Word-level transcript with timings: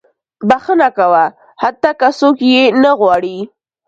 •بښنه 0.49 0.89
کوه، 0.97 1.25
حتی 1.63 1.91
که 1.99 2.09
څوک 2.19 2.37
یې 2.53 2.63
نه 2.83 2.91
غواړي. 2.99 3.37